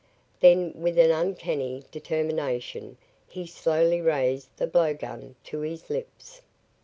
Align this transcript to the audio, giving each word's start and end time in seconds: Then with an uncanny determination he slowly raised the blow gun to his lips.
Then 0.39 0.73
with 0.73 0.97
an 0.97 1.11
uncanny 1.11 1.83
determination 1.91 2.97
he 3.27 3.45
slowly 3.45 4.01
raised 4.01 4.49
the 4.57 4.65
blow 4.65 4.95
gun 4.95 5.35
to 5.43 5.59
his 5.59 5.91
lips. 5.91 6.41